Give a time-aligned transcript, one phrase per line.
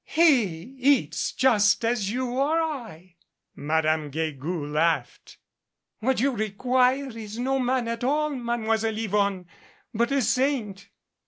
[0.03, 3.17] "He eats just as you or I."
[3.55, 5.37] Madame Guegou laughed.
[5.99, 8.31] "What you require is no man at all.
[8.31, 9.45] Mademoiselle Yvonne,
[9.93, 10.89] but a saint."